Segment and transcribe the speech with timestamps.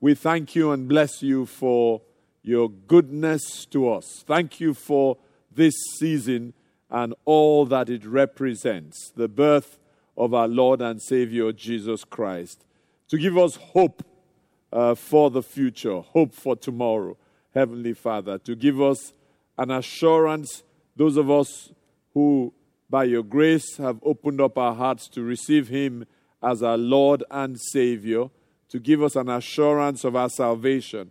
[0.00, 2.02] we thank you and bless you for
[2.42, 4.24] your goodness to us.
[4.26, 5.16] Thank you for
[5.50, 6.52] this season
[6.90, 9.78] and all that it represents the birth
[10.16, 12.64] of our Lord and Savior Jesus Christ
[13.08, 14.04] to give us hope
[14.72, 17.16] uh, for the future, hope for tomorrow,
[17.54, 19.12] Heavenly Father, to give us
[19.56, 20.62] an assurance,
[20.94, 21.72] those of us
[22.12, 22.52] who,
[22.90, 26.04] by your grace, have opened up our hearts to receive Him
[26.42, 28.28] as our Lord and Savior
[28.68, 31.10] to give us an assurance of our salvation,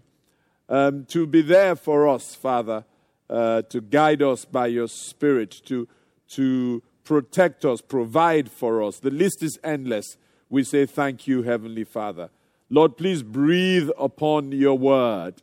[0.68, 2.86] um, to be there for us, Father,
[3.30, 5.88] uh, to guide us by your Spirit, to,
[6.30, 9.00] to protect us, provide for us.
[9.00, 10.18] The list is endless.
[10.50, 12.30] We say thank you, Heavenly Father.
[12.70, 15.36] Lord, please breathe upon your word.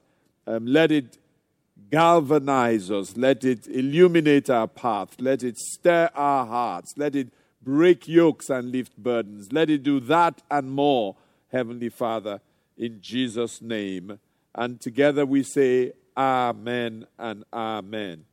[0.46, 1.18] Um, let it
[1.90, 3.16] galvanize us.
[3.16, 5.16] Let it illuminate our path.
[5.20, 6.94] Let it stir our hearts.
[6.96, 7.28] Let it
[7.62, 9.52] break yokes and lift burdens.
[9.52, 11.16] Let it do that and more
[11.52, 12.40] Heavenly Father,
[12.76, 14.18] in Jesus' name.
[14.54, 18.24] And together we say, Amen and Amen.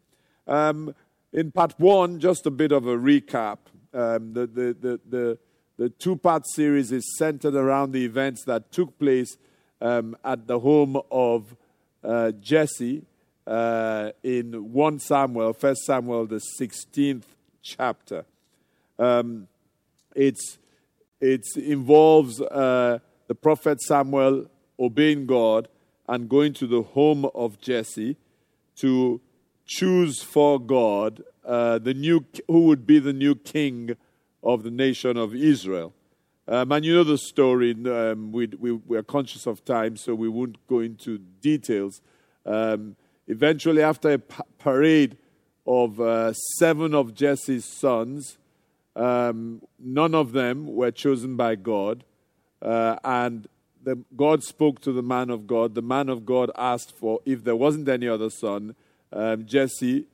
[0.48, 0.96] Um,
[1.32, 3.58] in part one, just a bit of a recap.
[3.94, 5.38] Um, the, the, the, the,
[5.78, 9.38] the two part series is centered around the events that took place
[9.82, 11.56] um, at the home of
[12.04, 13.04] uh, Jesse
[13.46, 17.24] uh, in 1 Samuel, 1 Samuel, the 16th
[17.62, 18.26] chapter.
[18.98, 19.48] Um,
[20.16, 20.58] it's,
[21.22, 24.48] it involves uh, the prophet Samuel
[24.80, 25.68] obeying God
[26.08, 28.18] and going to the home of Jesse
[28.78, 29.22] to
[29.68, 33.96] choose for God uh, the new who would be the new king
[34.44, 35.94] of the nation of Israel.
[36.48, 37.76] Um, and you know the story.
[37.86, 42.02] Um, we, we, we, are conscious of time, so we won't go into details.
[42.48, 42.96] Um,
[43.28, 45.18] eventually, after a pa- parade
[45.68, 48.40] of uh, seven of Jesse's sons,
[48.96, 52.04] um, none of them were chosen by God.
[52.62, 53.48] Uh, and
[53.84, 55.76] the, God spoke to the man of God.
[55.76, 58.76] The man of God asked for, if there wasn't any other son,
[59.12, 60.06] um, Jesse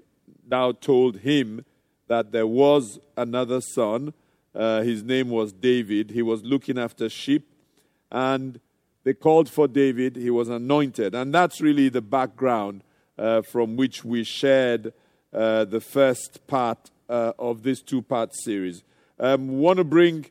[0.50, 1.66] now told him
[2.08, 4.14] that there was another son.
[4.54, 6.12] Uh, his name was David.
[6.12, 7.52] He was looking after sheep.
[8.12, 8.60] And
[9.04, 10.16] they called for David.
[10.16, 11.16] He was anointed.
[11.16, 12.84] And that's really the background
[13.18, 14.94] uh, from which we shared
[15.34, 18.84] uh, the first part uh, of this two part series.
[19.20, 20.28] Um, want to bring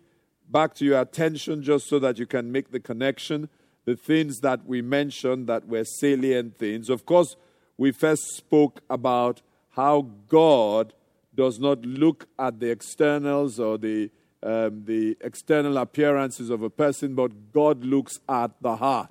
[0.54, 3.48] back to your attention just so that you can make the connection.
[3.86, 6.88] The things that we mentioned that were salient things.
[6.88, 7.34] Of course,
[7.76, 10.94] we first spoke about how God
[11.34, 14.12] does not look at the externals or the,
[14.44, 19.10] um, the external appearances of a person, but God looks at the heart.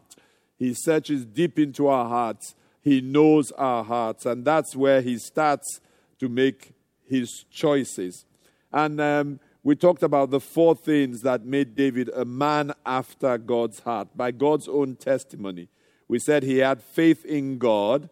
[0.57, 2.55] He searches deep into our hearts.
[2.81, 5.81] He knows our hearts, and that's where He starts
[6.19, 6.71] to make
[7.05, 8.23] His choices.
[8.71, 13.79] And um, we talked about the four things that made David a man after God's
[13.79, 15.69] heart by God's own testimony.
[16.09, 18.09] We said he had faith in God.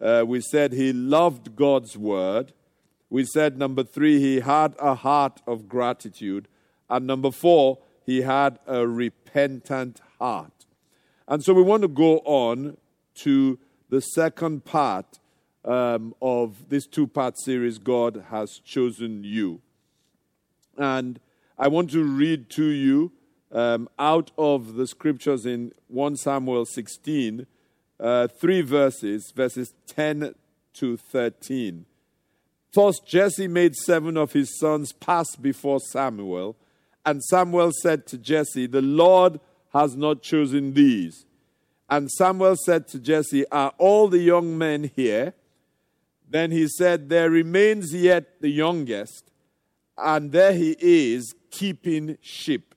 [0.00, 2.54] Uh, we said he loved God's word.
[3.10, 6.48] We said, number three, he had a heart of gratitude.
[6.88, 10.66] And number four, he had a repentant heart.
[11.28, 12.78] And so we want to go on
[13.16, 13.58] to
[13.90, 15.18] the second part
[15.64, 19.60] um, of this two part series God has chosen you.
[20.78, 21.20] And
[21.58, 23.12] I want to read to you
[23.52, 27.46] um, out of the scriptures in 1 Samuel 16,
[27.98, 30.34] uh, three verses, verses 10
[30.74, 31.86] to 13.
[32.72, 36.56] Thus Jesse made seven of his sons pass before Samuel,
[37.06, 39.40] and Samuel said to Jesse, The Lord
[39.72, 41.24] has not chosen these.
[41.88, 45.34] And Samuel said to Jesse, Are all the young men here?
[46.28, 49.30] Then he said, There remains yet the youngest
[49.98, 52.74] and there he is keeping sheep.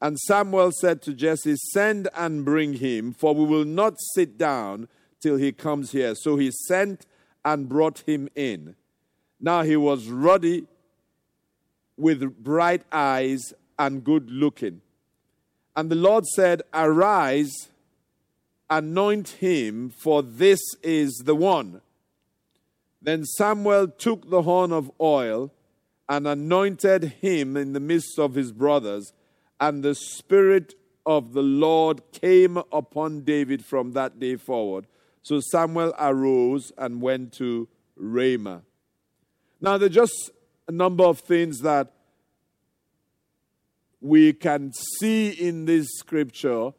[0.00, 4.88] And Samuel said to Jesse, Send and bring him, for we will not sit down
[5.20, 6.14] till he comes here.
[6.14, 7.06] So he sent
[7.44, 8.76] and brought him in.
[9.40, 10.66] Now he was ruddy,
[11.96, 14.80] with bright eyes, and good looking.
[15.74, 17.70] And the Lord said, Arise,
[18.70, 21.80] anoint him, for this is the one.
[23.00, 25.52] Then Samuel took the horn of oil
[26.08, 29.12] and anointed him in the midst of his brothers,
[29.60, 30.74] and the Spirit
[31.04, 34.86] of the Lord came upon David from that day forward.
[35.22, 38.62] So Samuel arose and went to Ramah.
[39.60, 40.30] Now, there are just
[40.68, 41.92] a number of things that
[44.00, 46.72] we can see in this scripture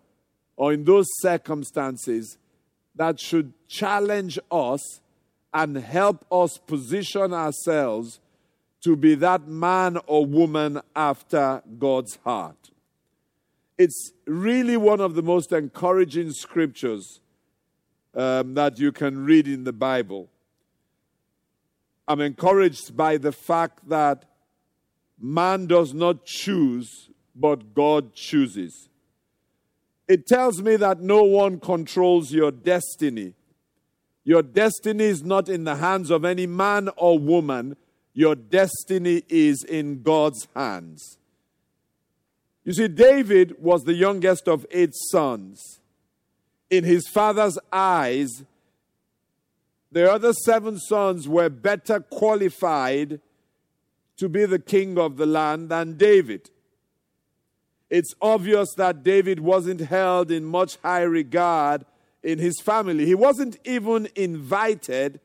[0.55, 2.37] or in those circumstances
[2.95, 5.01] that should challenge us
[5.53, 8.19] and help us position ourselves
[8.83, 12.71] to be that man or woman after God's heart.
[13.77, 17.21] It's really one of the most encouraging scriptures
[18.15, 20.29] um, that you can read in the Bible.
[22.07, 24.25] I'm encouraged by the fact that
[25.19, 28.89] man does not choose, but God chooses.
[30.07, 33.35] It tells me that no one controls your destiny.
[34.23, 37.77] Your destiny is not in the hands of any man or woman.
[38.13, 41.17] Your destiny is in God's hands.
[42.63, 45.79] You see, David was the youngest of eight sons.
[46.69, 48.43] In his father's eyes,
[49.91, 53.19] the other seven sons were better qualified
[54.17, 56.49] to be the king of the land than David
[57.89, 61.85] it's obvious that David wasn't held in much high regard
[62.23, 63.05] in his family.
[63.05, 65.19] He wasn't even invited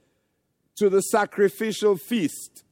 [0.76, 2.63] to the sacrificial feast.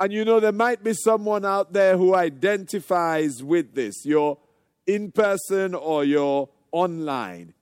[0.00, 4.04] And you know, there might be someone out there who identifies with this.
[4.04, 4.38] You're
[4.86, 7.54] in person or you're online.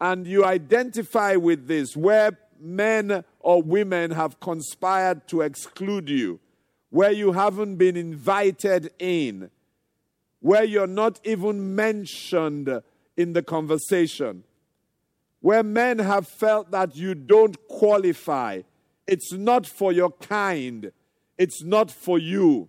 [0.00, 6.38] And you identify with this, where men or women have conspired to exclude you,
[6.90, 9.50] where you haven't been invited in
[10.44, 12.82] where you're not even mentioned
[13.16, 14.44] in the conversation,
[15.40, 18.60] where men have felt that you don't qualify.
[19.06, 20.92] It's not for your kind,
[21.38, 22.68] it's not for you.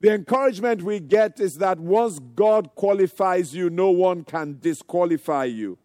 [0.00, 5.78] The encouragement we get is that once God qualifies you, no one can disqualify you.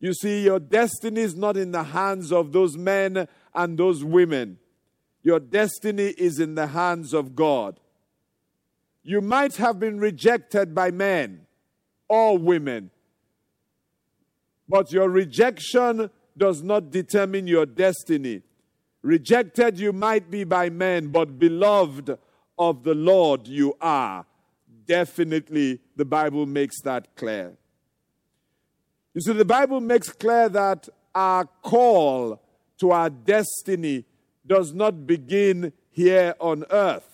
[0.00, 4.58] You see, your destiny is not in the hands of those men and those women.
[5.22, 7.80] Your destiny is in the hands of God.
[9.02, 11.46] You might have been rejected by men
[12.08, 12.90] or women,
[14.68, 18.42] but your rejection does not determine your destiny.
[19.02, 22.18] Rejected you might be by men, but beloved
[22.58, 24.26] of the Lord you are.
[24.86, 27.56] Definitely, the Bible makes that clear.
[29.14, 32.40] You see, the Bible makes clear that our call
[32.78, 34.04] to our destiny
[34.46, 37.04] does not begin here on earth.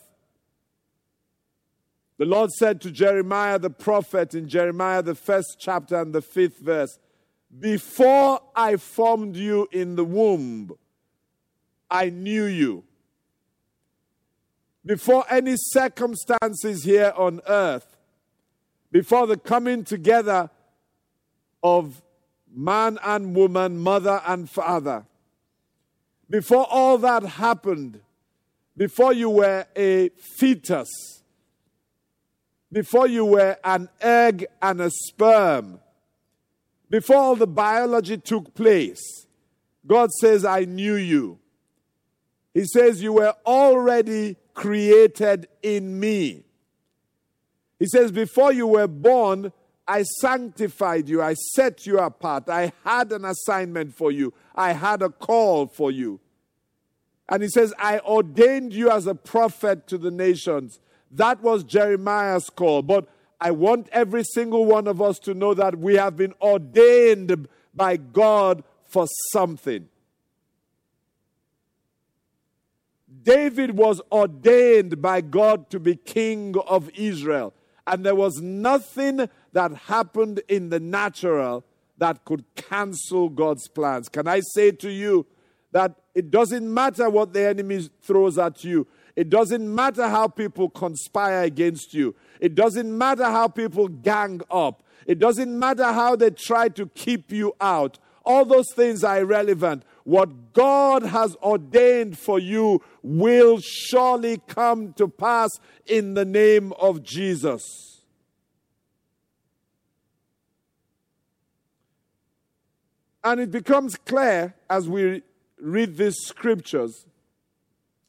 [2.17, 6.59] The Lord said to Jeremiah the prophet in Jeremiah, the first chapter and the fifth
[6.59, 6.99] verse
[7.59, 10.77] Before I formed you in the womb,
[11.91, 12.85] I knew you.
[14.87, 17.97] Before any circumstances here on earth,
[18.93, 20.51] before the coming together
[21.63, 22.03] of
[22.55, 25.07] man and woman, mother and father,
[26.29, 28.01] before all that happened,
[28.77, 31.23] before you were a fetus,
[32.71, 35.81] before you were an egg and a sperm,
[36.91, 39.27] before all the biology took place,
[39.87, 41.39] God says, I knew you.
[42.55, 46.45] He says, You were already created in me.
[47.79, 49.53] He says, Before you were born,
[49.87, 51.21] I sanctified you.
[51.21, 52.49] I set you apart.
[52.49, 54.33] I had an assignment for you.
[54.55, 56.21] I had a call for you.
[57.29, 60.79] And he says, I ordained you as a prophet to the nations.
[61.11, 62.83] That was Jeremiah's call.
[62.83, 63.09] But
[63.41, 67.97] I want every single one of us to know that we have been ordained by
[67.97, 69.89] God for something.
[73.23, 77.55] David was ordained by God to be king of Israel.
[77.87, 81.65] And there was nothing that happened in the natural
[81.99, 84.09] that could cancel God's plans.
[84.09, 85.27] Can I say to you
[85.73, 90.69] that it doesn't matter what the enemy throws at you, it doesn't matter how people
[90.69, 92.15] conspire against you.
[92.41, 94.83] It doesn't matter how people gang up.
[95.07, 97.99] It doesn't matter how they try to keep you out.
[98.25, 99.85] All those things are irrelevant.
[100.05, 105.51] What God has ordained for you will surely come to pass
[105.87, 108.03] in the name of Jesus.
[113.25, 115.23] And it becomes clear as we
[115.59, 117.07] read these scriptures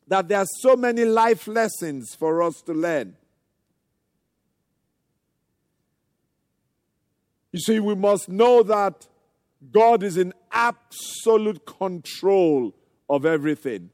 [0.08, 3.16] that there are so many life lessons for us to learn.
[7.54, 9.08] You see, we must know that
[9.72, 12.76] God is in absolute control
[13.10, 13.90] of everything.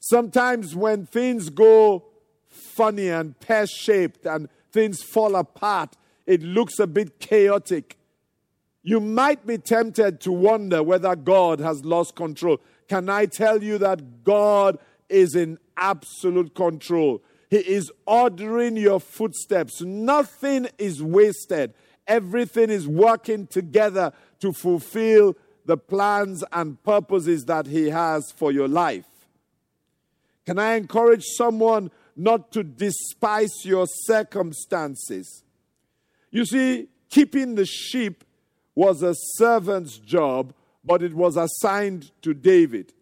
[0.00, 2.04] Sometimes when things go
[2.48, 5.96] funny and pear shaped and things fall apart,
[6.26, 7.98] it looks a bit chaotic.
[8.82, 12.58] You might be tempted to wonder whether God has lost control.
[12.88, 17.22] Can I tell you that God is in absolute control?
[17.50, 19.80] He is ordering your footsteps.
[19.82, 21.74] Nothing is wasted.
[22.08, 25.36] Everything is working together to fulfill
[25.66, 29.04] the plans and purposes that He has for your life.
[30.46, 35.44] Can I encourage someone not to despise your circumstances?
[36.30, 38.24] You see, keeping the sheep
[38.74, 42.94] was a servant's job, but it was assigned to David.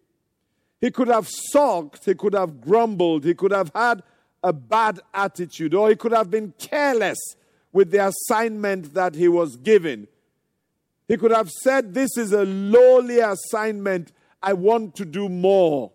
[0.81, 4.03] He could have sulked, he could have grumbled, he could have had
[4.43, 7.17] a bad attitude, or he could have been careless
[7.71, 10.07] with the assignment that he was given.
[11.07, 14.11] He could have said, This is a lowly assignment.
[14.41, 15.91] I want to do more.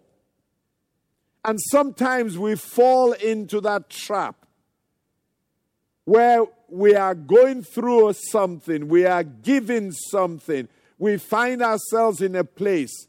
[1.45, 4.47] And sometimes we fall into that trap
[6.05, 12.45] where we are going through something, we are giving something, we find ourselves in a
[12.45, 13.07] place,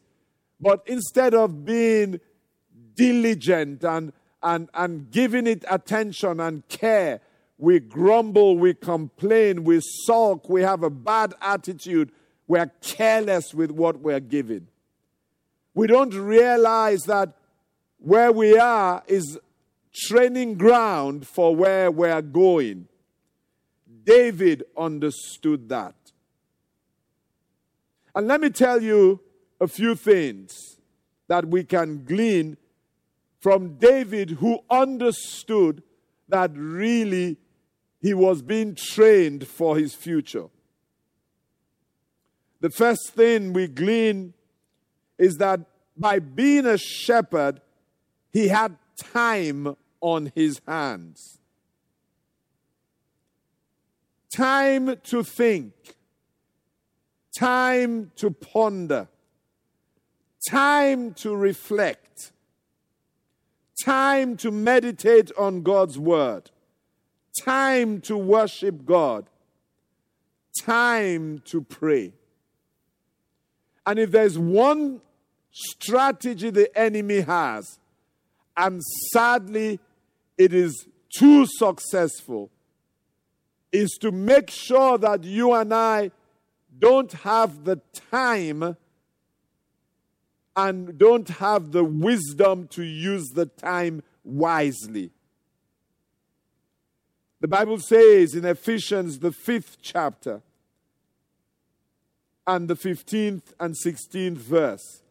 [0.60, 2.20] but instead of being
[2.96, 7.22] diligent and, and, and giving it attention and care,
[7.58, 12.12] we grumble, we complain, we sulk, we have a bad attitude,
[12.48, 14.68] we're careless with what we're given.
[15.74, 17.34] We don't realize that
[17.98, 19.40] where we are is
[19.94, 22.88] training ground for where we're going.
[24.04, 25.96] David understood that.
[28.16, 29.22] And let me tell you
[29.62, 30.80] a few things
[31.28, 32.58] that we can glean
[33.40, 35.84] from David, who understood
[36.30, 37.38] that really
[38.04, 40.48] he was being trained for his future.
[42.60, 44.34] The first thing we glean
[45.18, 45.62] is that
[45.96, 47.62] by being a shepherd,
[48.34, 51.40] he had time on his hands.
[54.36, 55.74] Time to think,
[57.40, 59.08] time to ponder,
[60.50, 62.34] time to reflect,
[63.86, 66.50] time to meditate on God's word,
[67.42, 69.26] time to worship God,
[70.62, 72.14] time to pray.
[73.86, 75.02] And if there's one
[75.52, 77.80] strategy the enemy has,
[78.56, 79.80] and sadly
[80.38, 82.50] it is too successful,
[83.72, 86.12] is to make sure that you and I
[86.78, 88.78] don't have the time
[90.56, 95.12] and don't have the wisdom to use the time wisely.
[97.44, 100.42] The Bible says in Ephesians, the fifth chapter,
[102.48, 105.02] and the 15th and 16th verse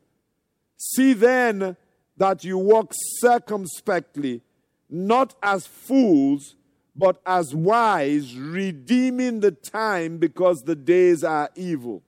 [0.79, 1.77] See then
[2.17, 4.41] that you walk circumspectly,
[4.89, 6.57] not as fools,
[6.97, 12.03] but as wise, redeeming the time because the days are evil.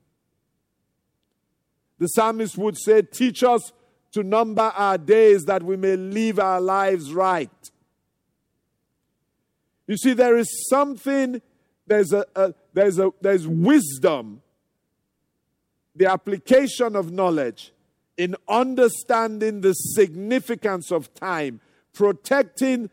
[1.99, 3.75] The psalmist would say, Teach us
[4.13, 7.51] to number our days that we may live our lives right.
[9.87, 11.43] You see, there is something,
[11.87, 14.43] there's, a, a, there's, a, there's wisdom,
[15.95, 17.73] the application of knowledge
[18.17, 21.61] in understanding the significance of time,
[21.93, 22.91] protecting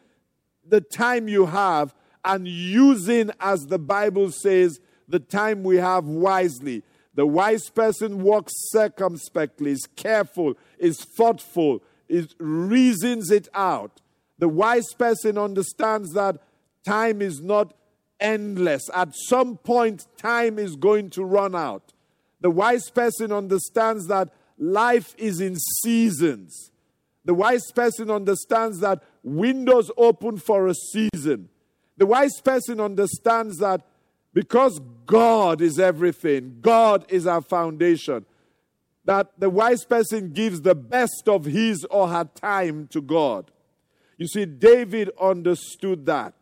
[0.68, 1.94] the time you have,
[2.24, 6.84] and using, as the Bible says, the time we have wisely.
[7.16, 14.02] The wise person walks circumspectly, is careful, is thoughtful, is reasons it out.
[14.38, 16.38] The wise person understands that
[16.86, 17.74] time is not
[18.20, 18.90] endless.
[18.94, 21.94] At some point, time is going to run out.
[22.40, 26.72] The wise person understands that life is in seasons.
[27.26, 31.50] The wise person understands that windows open for a season.
[31.98, 33.86] The wise person understands that
[34.34, 38.26] because God is everything, God is our foundation,
[39.06, 43.52] that the wise person gives the best of his or her time to God.
[44.18, 46.41] You see, David understood that.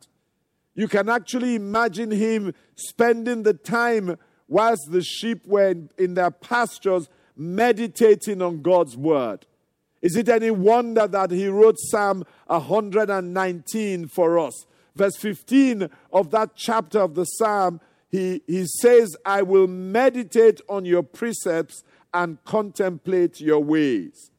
[0.79, 4.17] You can actually imagine him spending the time
[4.47, 9.45] whilst the sheep were in, their pastures meditating on God's word.
[10.01, 14.65] Is it any wonder that he wrote Psalm 119 for us?
[14.95, 20.85] Verse 15 of that chapter of the Psalm, he, he says, I will meditate on
[20.85, 21.83] your precepts
[22.13, 24.31] and contemplate your ways.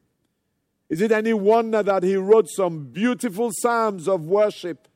[0.89, 4.87] Is it any wonder that he wrote some beautiful psalms of worship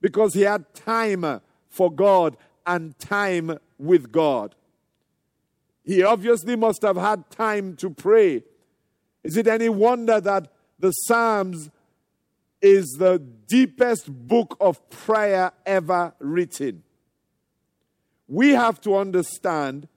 [0.00, 2.36] because he had time for God
[2.66, 4.54] and time with God?
[5.84, 8.42] He obviously must have had time to pray.
[9.22, 11.70] Is it any wonder that the Psalms
[12.60, 16.82] is the deepest book of prayer ever written.
[18.28, 19.88] We have to understand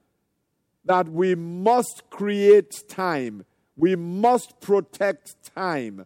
[0.86, 6.06] that we must create time, we must protect time,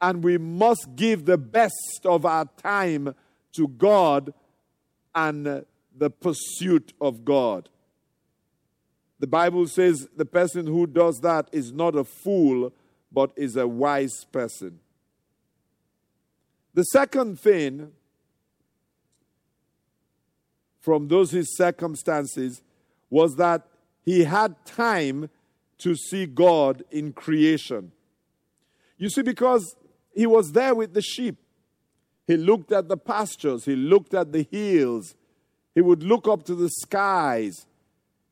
[0.00, 3.14] and we must give the best of our time
[3.52, 4.32] to God
[5.14, 5.64] and
[5.96, 7.68] the pursuit of God.
[9.18, 12.72] The Bible says the person who does that is not a fool,
[13.12, 14.80] but is a wise person.
[16.74, 17.92] The second thing
[20.80, 22.62] from those his circumstances
[23.10, 23.66] was that
[24.04, 25.30] he had time
[25.78, 27.92] to see God in creation.
[28.98, 29.76] You see, because
[30.14, 31.36] he was there with the sheep,
[32.32, 35.14] he looked at the pastures, he looked at the hills,
[35.74, 37.66] he would look up to the skies,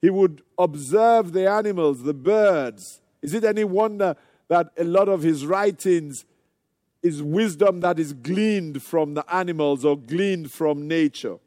[0.00, 3.02] he would observe the animals, the birds.
[3.20, 4.16] Is it any wonder
[4.48, 6.24] that a lot of his writings
[7.02, 11.38] is wisdom that is gleaned from the animals or gleaned from nature.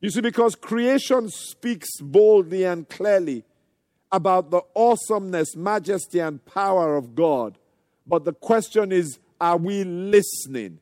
[0.00, 3.44] You see, because creation speaks boldly and clearly
[4.12, 7.58] about the awesomeness, majesty, and power of God.
[8.06, 10.80] But the question is are we listening?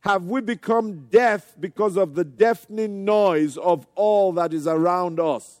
[0.00, 5.60] Have we become deaf because of the deafening noise of all that is around us?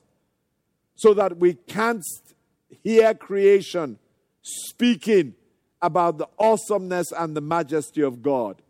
[0.96, 2.04] So that we can't
[2.82, 3.98] hear creation
[4.42, 5.34] speaking
[5.82, 8.62] about the awesomeness and the majesty of God.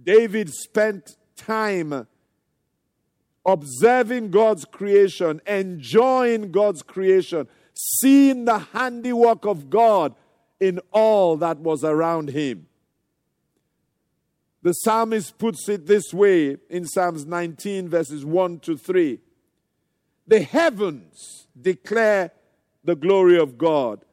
[0.00, 2.06] David spent time
[3.44, 10.14] observing God's creation, enjoying God's creation, seeing the handiwork of God
[10.58, 12.66] in all that was around him.
[14.66, 19.20] The psalmist puts it this way in Psalms 19, verses 1 to 3.
[20.26, 22.32] The heavens declare
[22.82, 24.04] the glory of God,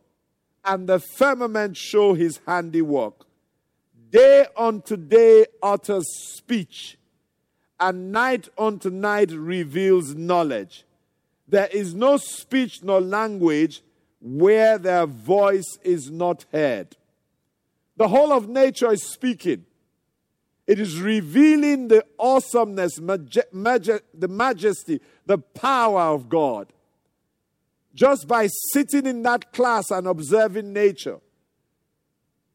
[0.63, 3.25] and the firmament show his handiwork.
[4.11, 6.05] Day unto day utters
[6.35, 6.99] speech,
[7.79, 10.85] and night unto night reveals knowledge.
[11.47, 13.81] There is no speech nor language
[14.21, 16.95] where their voice is not heard.
[17.97, 19.65] The whole of nature is speaking.
[20.65, 26.71] It is revealing the awesomeness, the majesty, the power of God.
[27.93, 31.19] Just by sitting in that class and observing nature,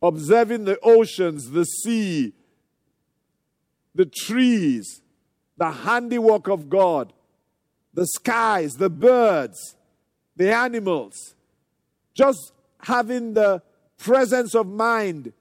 [0.03, 2.33] observing the oceans, the sea,
[3.94, 5.03] the trees,
[5.57, 7.12] the handiwork of God,
[7.92, 9.77] the skies, the birds,
[10.37, 11.35] the animals,
[12.14, 13.62] just having the
[13.99, 15.33] presence of mind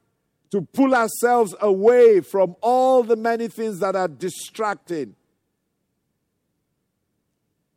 [0.51, 5.15] to pull ourselves away from all the many things that are distracting,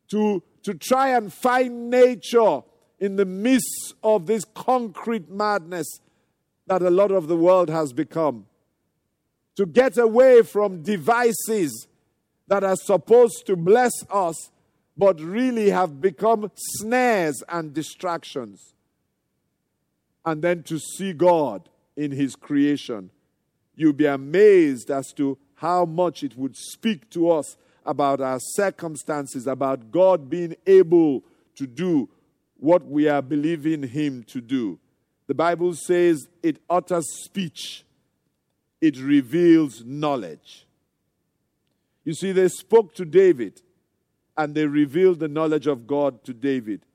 [0.09, 2.61] to to try and find nature
[2.99, 5.87] in the midst of this concrete madness
[6.67, 8.45] that a lot of the world has become.
[9.55, 11.87] To get away from devices
[12.47, 14.51] that are supposed to bless us,
[14.95, 18.73] but really have become snares and distractions.
[20.23, 23.11] And then to see God in His creation.
[23.75, 29.47] You'll be amazed as to how much it would speak to us about our circumstances,
[29.47, 31.23] about God being able
[31.55, 32.09] to do
[32.57, 34.79] what we are believing Him to do.
[35.27, 37.85] The Bible says it utters speech,
[38.81, 40.65] it reveals knowledge.
[42.03, 43.61] You see, they spoke to David
[44.35, 46.85] and they revealed the knowledge of God to David.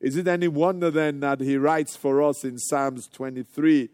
[0.00, 3.88] Is it any wonder then that he writes for us in Psalms 23,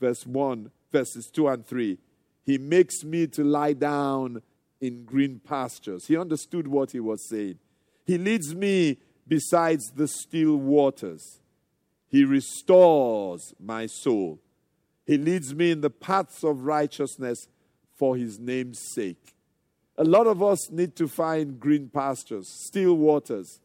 [0.00, 1.98] verse 1, verses 2 and 3?
[2.44, 4.42] He makes me to lie down
[4.80, 6.06] in green pastures.
[6.06, 7.58] He understood what he was saying.
[8.04, 11.40] He leads me besides the still waters.
[12.08, 14.40] He restores my soul.
[15.06, 17.46] He leads me in the paths of righteousness
[17.96, 19.34] for his name's sake.
[19.96, 23.60] A lot of us need to find green pastures, still waters.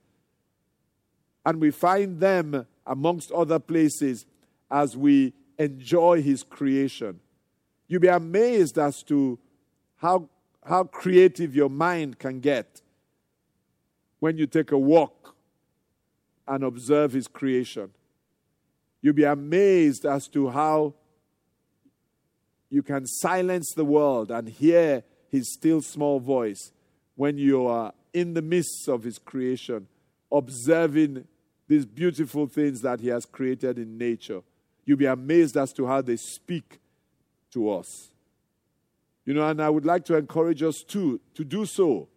[1.46, 4.26] And we find them amongst other places
[4.70, 7.20] as we enjoy his creation.
[7.88, 9.40] You'll be amazed as to
[9.98, 10.30] how
[10.66, 12.82] how creative your mind can get
[14.20, 15.36] when you take a walk
[16.48, 17.92] and observe His creation.
[19.02, 20.96] You'll be amazed as to how
[22.70, 26.72] you can silence the world and hear His still small voice
[27.16, 29.88] when you are in the midst of His creation,
[30.32, 31.28] observing
[31.68, 34.42] these beautiful things that He has created in nature.
[34.86, 36.80] You'll be amazed as to how they speak
[37.52, 38.12] to us.
[39.26, 42.08] You know, and I would like to encourage us too to do so.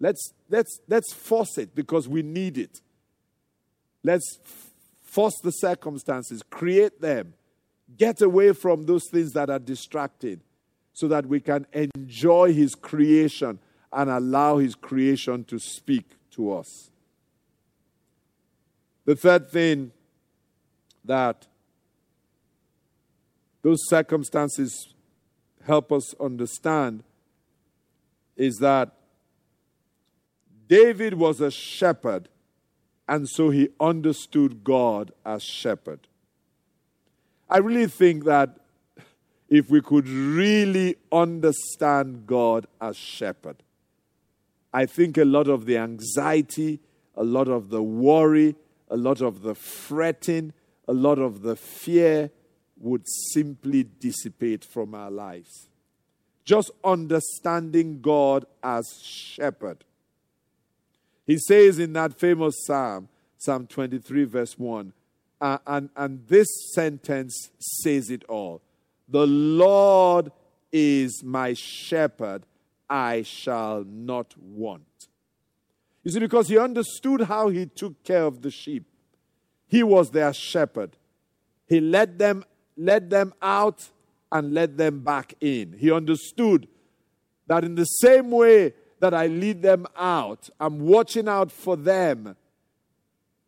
[0.00, 2.80] Let's let's let's force it because we need it.
[4.02, 4.38] Let's
[5.02, 7.34] force the circumstances, create them
[7.96, 10.40] get away from those things that are distracting
[10.92, 13.58] so that we can enjoy His creation
[13.92, 16.90] and allow His creation to speak to us.
[19.04, 19.92] The third thing
[21.04, 21.46] that
[23.62, 24.94] those circumstances
[25.64, 27.02] help us understand
[28.36, 28.92] is that
[30.68, 32.28] David was a shepherd,
[33.08, 36.00] and so he understood God as shepherd.
[37.48, 38.58] I really think that
[39.48, 43.62] if we could really understand God as shepherd,
[44.72, 46.80] I think a lot of the anxiety,
[47.16, 48.54] a lot of the worry,
[48.90, 50.52] a lot of the fretting,
[50.86, 52.30] a lot of the fear
[52.80, 55.68] would simply dissipate from our lives.
[56.44, 59.84] Just understanding God as shepherd.
[61.26, 64.92] He says in that famous psalm, Psalm 23, verse 1,
[65.40, 68.62] uh, and, and this sentence says it all
[69.08, 70.32] The Lord
[70.72, 72.44] is my shepherd,
[72.88, 74.84] I shall not want.
[76.02, 78.84] You see, because he understood how he took care of the sheep,
[79.66, 80.96] he was their shepherd.
[81.66, 82.44] He led them,
[82.78, 83.90] led them out
[84.32, 85.74] and led them back in.
[85.78, 86.68] He understood
[87.46, 92.36] that in the same way that I lead them out, I'm watching out for them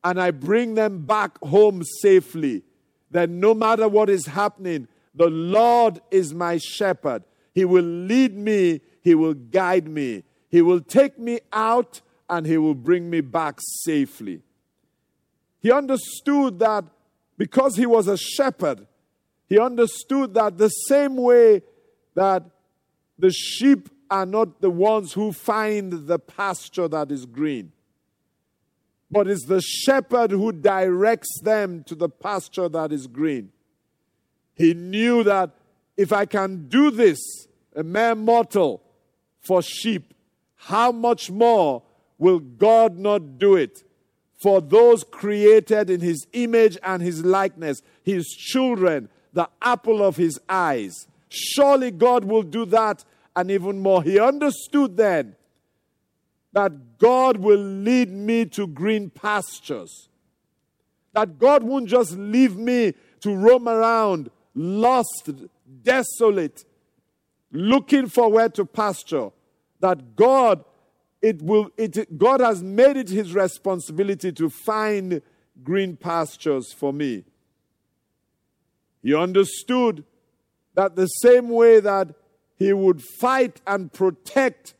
[0.02, 2.62] and I bring them back home safely,
[3.10, 7.24] then no matter what is happening, the Lord is my shepherd.
[7.54, 12.56] He will lead me, He will guide me, He will take me out, and He
[12.56, 14.40] will bring me back safely.
[15.58, 16.84] He understood that
[17.36, 18.86] because He was a shepherd,
[19.50, 21.60] He understood that the same way
[22.14, 22.44] that
[23.18, 27.72] the sheep are not the ones who find the pasture that is green
[29.10, 33.50] but it's the shepherd who directs them to the pasture that is green.
[34.54, 35.50] He knew that
[35.96, 37.18] if I can do this,
[37.74, 38.82] a mere mortal,
[39.40, 40.14] for sheep,
[40.54, 41.82] how much more
[42.18, 43.82] will God not do it
[44.36, 50.40] for those created in his image and his likeness, his children, the apple of his
[50.48, 51.06] eyes?
[51.28, 53.04] Surely God will do that
[53.36, 54.02] and even more.
[54.02, 55.36] He understood then
[56.52, 60.08] that God will lead me to green pastures.
[61.12, 65.30] That God won't just leave me to roam around lost,
[65.82, 66.64] desolate,
[67.52, 69.30] looking for where to pasture.
[69.80, 70.64] That God,
[71.22, 75.22] it will, it, God has made it his responsibility to find
[75.62, 77.24] green pastures for me.
[79.02, 80.04] He understood
[80.74, 82.14] that the same way that
[82.56, 84.74] he would fight and protect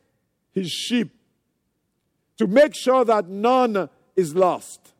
[0.52, 1.11] his sheep
[2.37, 4.92] to make sure that none is lost.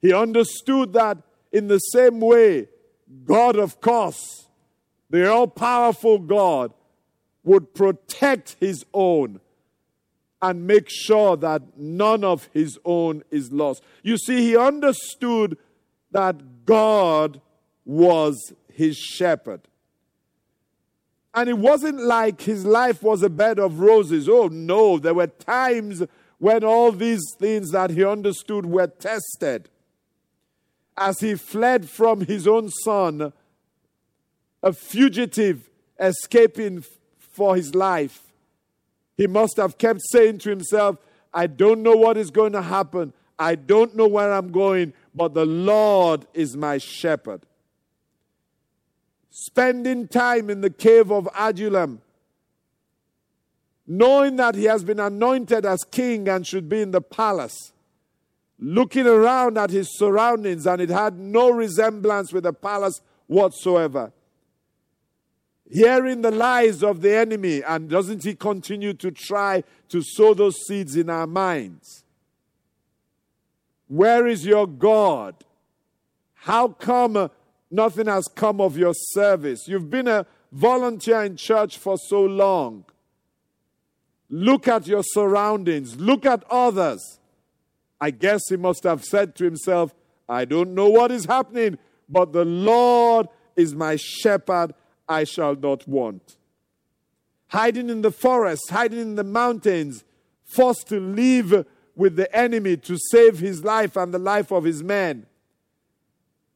[0.00, 1.18] He understood that
[1.52, 2.68] in the same way,
[3.24, 4.46] God, of course,
[5.10, 6.72] the all powerful God,
[7.44, 9.40] would protect his own
[10.40, 13.82] and make sure that none of his own is lost.
[14.02, 15.58] You see, he understood
[16.10, 17.40] that God
[17.84, 19.62] was his shepherd.
[21.34, 24.28] And it wasn't like his life was a bed of roses.
[24.28, 26.02] Oh, no, there were times
[26.38, 29.68] when all these things that he understood were tested,
[30.96, 33.32] as he fled from his own son,
[34.62, 36.84] a fugitive escaping
[37.18, 38.22] for his life,
[39.16, 40.96] he must have kept saying to himself,
[41.32, 43.12] I don't know what is going to happen.
[43.38, 47.42] I don't know where I'm going, but the Lord is my shepherd.
[49.32, 52.02] Spending time in the cave of Adullam
[53.86, 57.72] knowing that he has been anointed as king and should be in the palace,
[58.58, 64.12] looking around at his surroundings, and it had no resemblance with the palace whatsoever.
[65.70, 70.56] Hearing the lies of the enemy, and doesn't he continue to try to sow those
[70.66, 72.04] seeds in our minds?
[73.88, 75.34] Where is your God?
[76.34, 77.30] How come
[77.72, 79.66] nothing has come of your service?
[79.66, 82.84] You've been a volunteer in church for so long.
[84.28, 85.96] Look at your surroundings.
[85.96, 87.18] Look at others.
[88.00, 89.94] I guess he must have said to himself,
[90.28, 94.74] I don't know what is happening, but the Lord is my shepherd.
[95.08, 96.36] I shall not want.
[97.48, 100.04] Hiding in the forest, hiding in the mountains,
[100.44, 104.82] forced to live with the enemy to save his life and the life of his
[104.82, 105.26] men.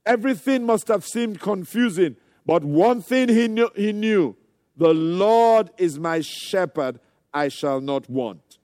[0.07, 2.17] Everything must have seemed confusing,
[2.47, 4.37] but one thing he knew, he knew
[4.77, 7.01] the Lord is my shepherd.
[7.35, 8.59] I shall not want.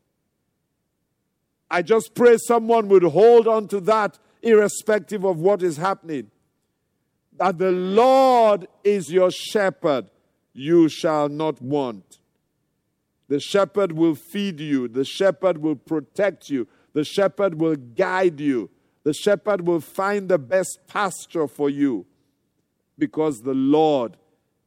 [1.70, 6.30] I just pray someone would hold on to that irrespective of what is happening.
[7.38, 10.10] that the Lord is your shepherd,
[10.52, 12.18] you shall not want.
[13.28, 18.70] The shepherd will feed you, the shepherd will protect you, the shepherd will guide you,
[19.04, 22.06] the shepherd will find the best pasture for you
[22.98, 24.16] because the Lord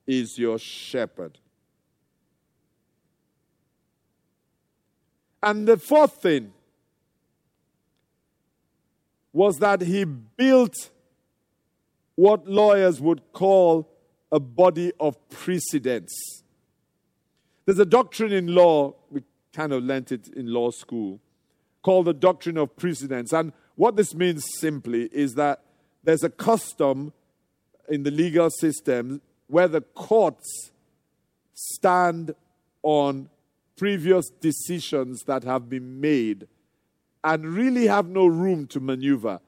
[0.05, 1.39] is your shepherd.
[5.41, 6.53] And the fourth thing
[9.31, 10.89] was that he built
[12.15, 13.91] what lawyers would call
[14.31, 16.43] a body of precedents.
[17.65, 19.21] There's a doctrine in law, we
[19.53, 21.19] kind of learnt it in law school,
[21.83, 23.33] called the doctrine of precedents.
[23.33, 25.61] And what this means simply is that
[26.03, 27.13] there's a custom
[27.89, 30.71] in the legal system where the courts
[31.53, 32.33] stand
[32.83, 33.29] on
[33.77, 36.47] previous decisions that have been made
[37.23, 39.39] and really have no room to maneuver.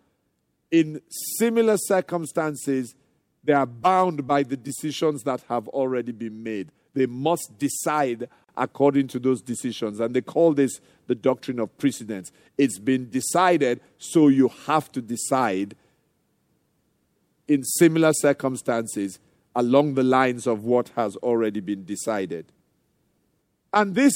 [0.72, 1.02] In
[1.38, 2.96] similar circumstances,
[3.44, 6.72] they are bound by the decisions that have already been made.
[6.94, 10.00] They must decide according to those decisions.
[10.00, 12.32] And they call this the doctrine of precedence.
[12.58, 15.76] It's been decided, so you have to decide
[17.48, 19.20] in similar circumstances
[19.56, 22.52] along the lines of what has already been decided.
[23.74, 24.14] And this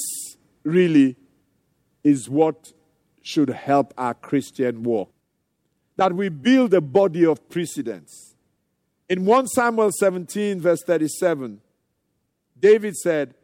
[0.64, 1.16] really
[2.04, 2.72] is what
[3.22, 5.10] should help our Christian walk.
[5.96, 8.34] That we build a body of precedents.
[9.08, 11.60] In 1 Samuel 17, verse 37,
[12.58, 13.34] David said,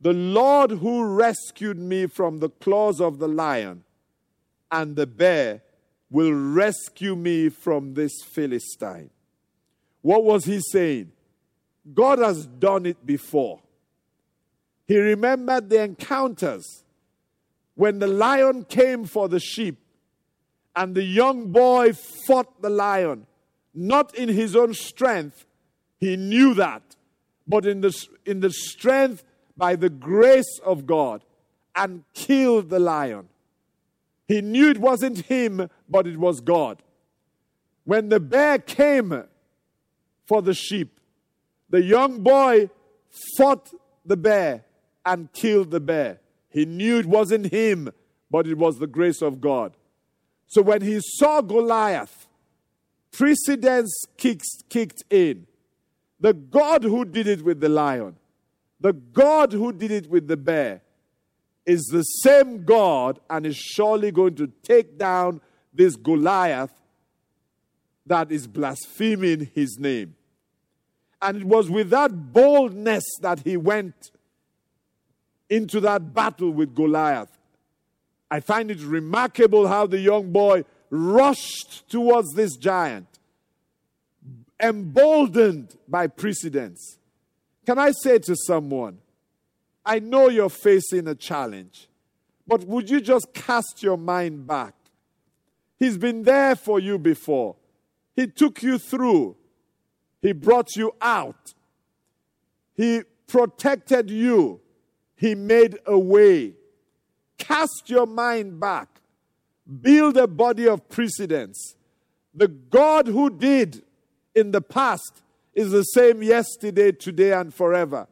[0.00, 3.84] The Lord who rescued me from the claws of the lion
[4.70, 5.62] and the bear
[6.10, 9.10] will rescue me from this Philistine.
[10.02, 11.12] What was he saying?
[11.92, 13.60] God has done it before.
[14.86, 16.84] He remembered the encounters
[17.74, 19.78] when the lion came for the sheep
[20.74, 21.92] and the young boy
[22.26, 23.26] fought the lion,
[23.74, 25.46] not in his own strength,
[25.98, 26.82] he knew that,
[27.46, 29.24] but in the, in the strength
[29.60, 31.22] by the grace of God,
[31.76, 33.28] and killed the lion.
[34.26, 36.82] He knew it wasn't him, but it was God.
[37.84, 39.24] When the bear came
[40.24, 40.98] for the sheep,
[41.68, 42.70] the young boy
[43.36, 43.70] fought
[44.04, 44.64] the bear
[45.04, 46.20] and killed the bear.
[46.48, 47.90] He knew it wasn't him,
[48.30, 49.76] but it was the grace of God.
[50.46, 52.26] So when he saw Goliath,
[53.12, 55.46] precedence kicked, in.
[56.18, 58.16] The God who did it with the lion,
[58.80, 60.82] the God who did it with the bear,
[61.66, 65.40] is the same God and is surely going to take down
[65.72, 66.72] this Goliath
[68.06, 70.16] that is blaspheming his name.
[71.22, 74.10] And it was with that boldness that he went
[75.48, 77.30] into that battle with Goliath.
[78.30, 83.06] I find it remarkable how the young boy rushed towards this giant,
[84.60, 86.98] emboldened by precedence.
[87.70, 88.98] Can I say to someone,
[89.86, 91.88] I know you're facing a challenge,
[92.44, 94.74] but would you just cast your mind back?
[95.78, 97.54] He's been there for you before.
[98.16, 99.36] He took you through.
[100.20, 101.54] He brought you out.
[102.74, 104.60] He protected you.
[105.14, 106.54] He made a way.
[107.38, 109.00] Cast your mind back.
[109.80, 111.76] Build a body of precedents.
[112.34, 113.84] The God who did
[114.34, 115.22] in the past
[115.54, 118.06] is the same yesterday, today, and forever.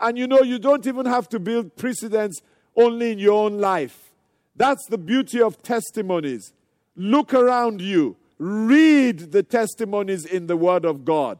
[0.00, 2.40] And you know, you don't even have to build precedents
[2.76, 4.12] only in your own life.
[4.54, 6.52] That's the beauty of testimonies.
[6.94, 11.38] Look around you, read the testimonies in the Word of God.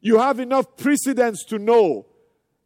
[0.00, 2.06] You have enough precedents to know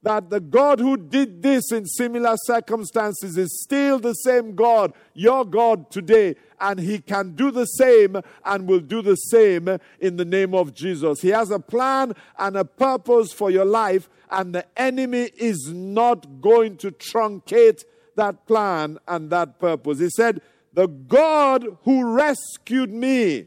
[0.02, 5.44] that the God who did this in similar circumstances is still the same God, your
[5.44, 10.24] God today, and He can do the same and will do the same in the
[10.24, 11.20] name of Jesus.
[11.20, 16.40] He has a plan and a purpose for your life, and the enemy is not
[16.40, 17.84] going to truncate
[18.16, 20.00] that plan and that purpose.
[20.00, 23.46] He said, The God who rescued me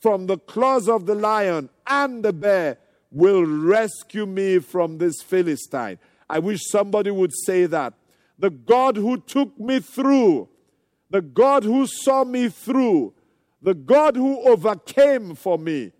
[0.00, 2.78] from the claws of the lion and the bear
[3.14, 5.98] will rescue me from this Philistine.
[6.28, 7.94] I wish somebody would say that.
[8.38, 10.48] The God who took me through,
[11.08, 13.14] the God who saw me through,
[13.62, 15.92] the God who overcame for me,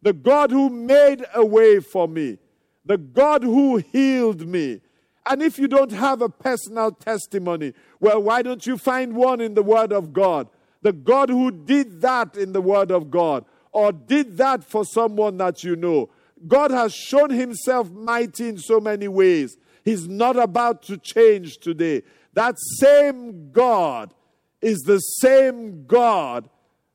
[0.00, 2.38] the God who made a way for me,
[2.84, 4.80] the God who healed me.
[5.26, 9.54] And if you don't have a personal testimony, well, why don't you find one in
[9.54, 10.48] the Word of God?
[10.80, 15.36] The God who did that in the Word of God, or did that for someone
[15.36, 16.08] that you know.
[16.46, 19.56] God has shown himself mighty in so many ways.
[19.84, 22.02] He's not about to change today.
[22.34, 24.14] That same God
[24.60, 26.48] is the same God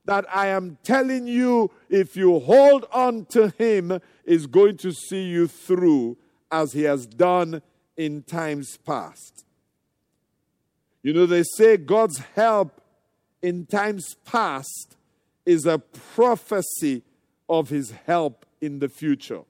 [0.05, 5.23] that I am telling you, if you hold on to Him, is going to see
[5.23, 6.17] you through
[6.49, 7.62] as He has done
[7.97, 9.45] in times past.
[11.03, 12.81] You know, they say God's help
[13.41, 14.95] in times past
[15.45, 17.03] is a prophecy
[17.49, 19.41] of His help in the future.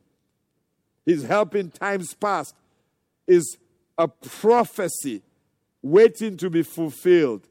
[1.06, 2.56] His help in times past
[3.28, 3.58] is
[3.98, 5.22] a prophecy
[5.82, 7.48] waiting to be fulfilled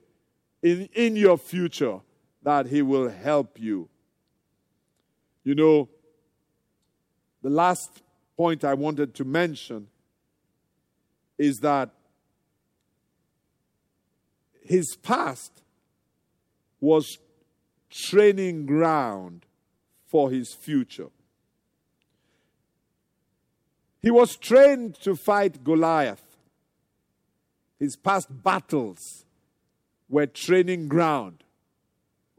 [0.63, 2.01] in, in your future
[2.43, 3.89] that He will help you.
[5.45, 5.89] You know,
[7.43, 8.03] the last
[8.37, 9.89] point I wanted to mention
[11.39, 11.91] is that
[14.67, 15.63] his past
[16.81, 17.19] was
[17.91, 19.47] training ground
[20.07, 21.09] for his future.
[24.07, 26.23] He was trained to fight Goliath.
[27.77, 29.25] His past battles
[30.09, 31.43] were training ground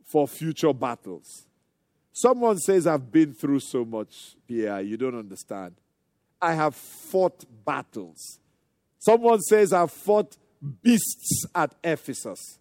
[0.05, 1.45] for future battles.
[2.13, 5.75] Someone says, I've been through so much, Pierre, you don't understand.
[6.41, 8.39] I have fought battles.
[8.99, 10.37] Someone says, I've fought
[10.81, 12.59] beasts at Ephesus.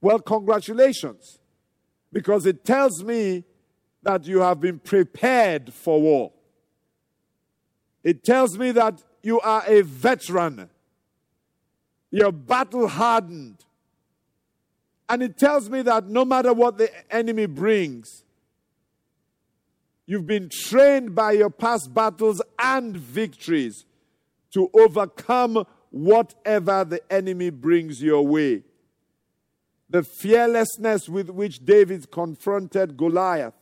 [0.00, 1.38] Well, congratulations,
[2.12, 3.44] because it tells me
[4.02, 6.32] that you have been prepared for war.
[8.06, 10.70] It tells me that you are a veteran.
[12.12, 13.64] You're battle hardened.
[15.08, 18.22] And it tells me that no matter what the enemy brings,
[20.06, 23.84] you've been trained by your past battles and victories
[24.52, 28.62] to overcome whatever the enemy brings your way.
[29.90, 33.54] The fearlessness with which David confronted Goliath,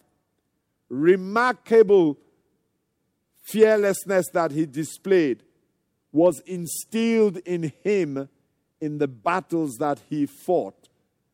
[0.90, 2.18] remarkable
[3.44, 5.42] fearlessness that he displayed,
[6.12, 8.28] was instilled in him
[8.80, 10.88] in the battles that he fought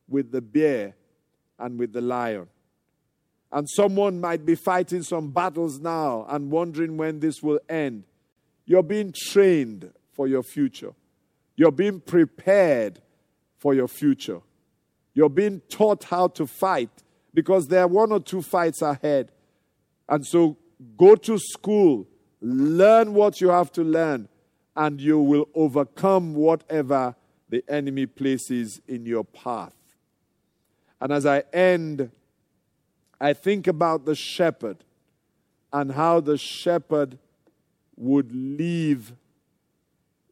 [0.07, 0.95] with the bear
[1.57, 2.47] and with the lion.
[3.51, 8.03] And someone might be fighting some battles now and wondering when this will end.
[8.65, 10.93] You're being trained for your future,
[11.55, 13.01] you're being prepared
[13.57, 14.41] for your future.
[15.13, 16.89] You're being taught how to fight
[17.33, 19.31] because there are one or two fights ahead.
[20.07, 20.57] And so
[20.97, 22.07] go to school,
[22.41, 24.27] learn what you have to learn,
[24.75, 27.15] and you will overcome whatever
[27.49, 29.75] the enemy places in your path.
[30.99, 32.11] And as I end,
[33.19, 34.77] I think about the shepherd
[35.73, 37.17] and how the shepherd
[37.95, 39.13] would leave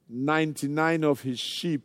[0.07, 1.81] 99 of his sheep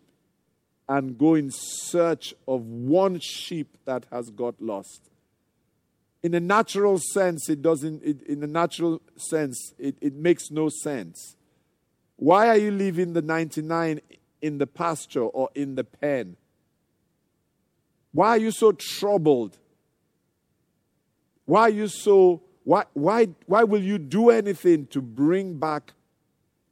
[0.88, 5.10] and go in search of one sheep that has got lost.
[6.24, 10.70] In a natural sense, it doesn't, it, in a natural sense, it, it makes no
[10.70, 11.36] sense.
[12.16, 14.00] Why are you leaving the 99
[14.40, 16.36] in the pasture or in the pen?
[18.12, 19.58] Why are you so troubled?
[21.44, 25.92] Why are you so why why why will you do anything to bring back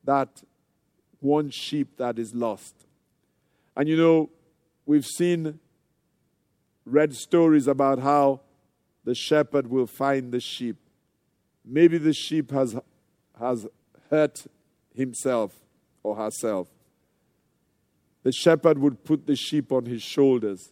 [0.04, 0.42] that
[1.20, 2.74] one sheep that is lost?
[3.76, 4.30] And you know,
[4.86, 5.58] we've seen
[6.86, 8.40] read stories about how
[9.04, 10.76] the shepherd will find the sheep.
[11.64, 12.76] Maybe the sheep has
[13.38, 13.66] has
[14.10, 14.46] hurt
[14.94, 15.54] himself
[16.02, 16.68] or herself.
[18.22, 20.70] The shepherd would put the sheep on his shoulders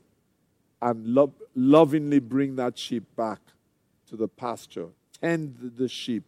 [0.81, 3.41] and lo- lovingly bring that sheep back
[4.09, 4.89] to the pasture,
[5.21, 6.25] tend the sheep,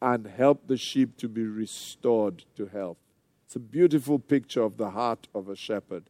[0.00, 2.98] and help the sheep to be restored to health.
[3.46, 6.04] It's a beautiful picture of the heart of a shepherd.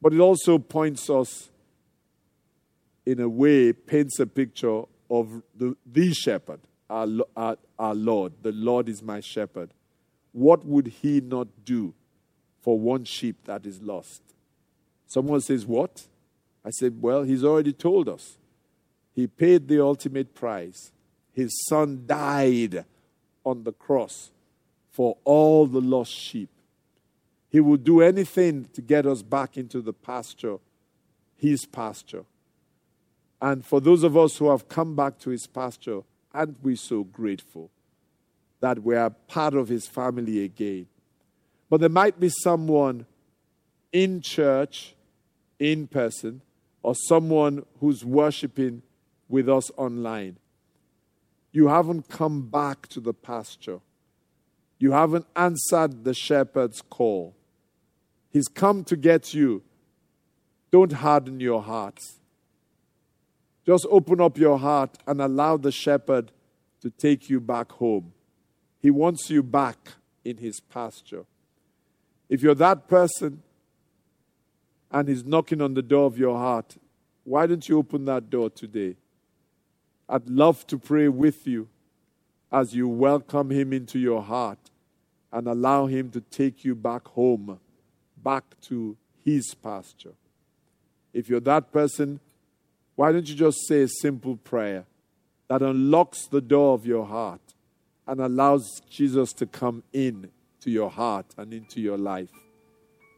[0.00, 1.50] But it also points us,
[3.06, 8.32] in a way, paints a picture of the, the shepherd, our, our, our Lord.
[8.42, 9.70] The Lord is my shepherd.
[10.32, 11.94] What would he not do
[12.60, 14.22] for one sheep that is lost?
[15.06, 16.06] Someone says, What?
[16.64, 18.38] I said, Well, he's already told us.
[19.14, 20.90] He paid the ultimate price.
[21.32, 22.84] His son died
[23.44, 24.30] on the cross
[24.90, 26.48] for all the lost sheep.
[27.48, 30.56] He will do anything to get us back into the pasture,
[31.36, 32.24] his pasture.
[33.44, 36.00] And for those of us who have come back to his pasture,
[36.32, 37.70] aren't we so grateful
[38.60, 40.86] that we are part of his family again?
[41.68, 43.04] But there might be someone
[43.92, 44.94] in church,
[45.58, 46.40] in person,
[46.82, 48.80] or someone who's worshiping
[49.28, 50.38] with us online.
[51.52, 53.80] You haven't come back to the pasture.
[54.78, 57.34] You haven't answered the shepherd's call.
[58.30, 59.62] He's come to get you.
[60.70, 62.20] Don't harden your hearts.
[63.64, 66.30] Just open up your heart and allow the shepherd
[66.80, 68.12] to take you back home.
[68.80, 69.92] He wants you back
[70.24, 71.24] in his pasture.
[72.28, 73.42] If you're that person
[74.90, 76.76] and he's knocking on the door of your heart,
[77.24, 78.96] why don't you open that door today?
[80.08, 81.68] I'd love to pray with you
[82.52, 84.70] as you welcome him into your heart
[85.32, 87.58] and allow him to take you back home,
[88.22, 90.12] back to his pasture.
[91.14, 92.20] If you're that person,
[92.96, 94.84] why don't you just say a simple prayer
[95.48, 97.40] that unlocks the door of your heart
[98.06, 100.30] and allows Jesus to come in
[100.60, 102.30] to your heart and into your life?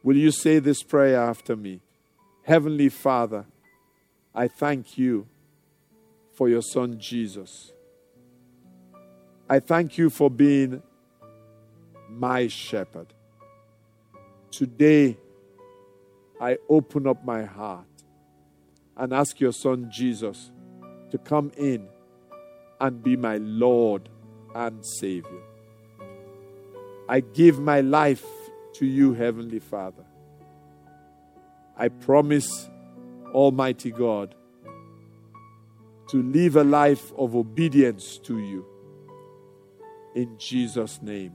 [0.03, 1.81] Will you say this prayer after me?
[2.43, 3.45] Heavenly Father,
[4.33, 5.27] I thank you
[6.33, 7.71] for your son Jesus.
[9.49, 10.81] I thank you for being
[12.09, 13.13] my shepherd.
[14.51, 15.17] Today,
[16.39, 17.85] I open up my heart
[18.97, 20.51] and ask your son Jesus
[21.11, 21.87] to come in
[22.81, 24.09] and be my Lord
[24.53, 25.43] and Savior.
[27.07, 28.25] I give my life
[28.73, 30.03] to you, Heavenly Father.
[31.77, 32.69] I promise,
[33.33, 34.35] Almighty God,
[36.09, 38.65] to live a life of obedience to you.
[40.15, 41.33] In Jesus' name.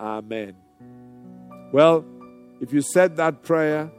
[0.00, 0.54] Amen.
[1.72, 2.04] Well,
[2.60, 3.90] if you said that prayer,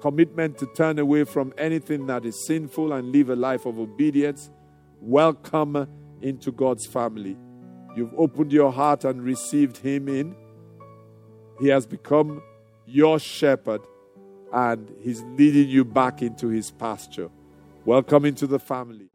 [0.00, 4.50] commitment to turn away from anything that is sinful and live a life of obedience,
[5.00, 5.88] welcome
[6.22, 7.36] into God's family.
[7.96, 10.36] You've opened your heart and received Him in.
[11.60, 12.42] He has become
[12.86, 13.80] your shepherd
[14.52, 17.30] and He's leading you back into His pasture.
[17.84, 19.10] Welcome into the family.